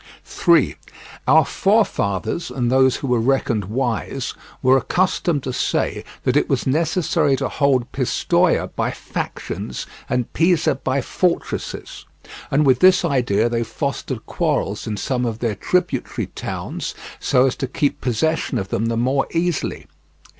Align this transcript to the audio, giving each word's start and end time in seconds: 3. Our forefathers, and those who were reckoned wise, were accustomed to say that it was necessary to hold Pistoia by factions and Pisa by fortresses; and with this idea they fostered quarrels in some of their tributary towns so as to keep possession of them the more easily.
3. 0.25 0.75
Our 1.27 1.45
forefathers, 1.45 2.49
and 2.49 2.71
those 2.71 2.95
who 2.95 3.07
were 3.07 3.19
reckoned 3.21 3.65
wise, 3.65 4.33
were 4.63 4.75
accustomed 4.75 5.43
to 5.43 5.53
say 5.53 6.03
that 6.23 6.35
it 6.35 6.49
was 6.49 6.65
necessary 6.65 7.35
to 7.35 7.47
hold 7.47 7.91
Pistoia 7.91 8.69
by 8.75 8.89
factions 8.89 9.85
and 10.09 10.33
Pisa 10.33 10.73
by 10.73 11.01
fortresses; 11.01 12.05
and 12.49 12.65
with 12.65 12.79
this 12.79 13.05
idea 13.05 13.47
they 13.47 13.61
fostered 13.63 14.25
quarrels 14.25 14.87
in 14.87 14.97
some 14.97 15.23
of 15.23 15.37
their 15.37 15.53
tributary 15.53 16.25
towns 16.25 16.95
so 17.19 17.45
as 17.45 17.55
to 17.57 17.67
keep 17.67 18.01
possession 18.01 18.57
of 18.57 18.69
them 18.69 18.87
the 18.87 18.97
more 18.97 19.27
easily. 19.33 19.85